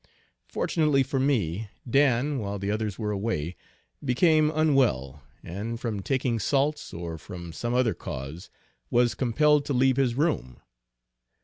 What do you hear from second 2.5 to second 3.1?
the others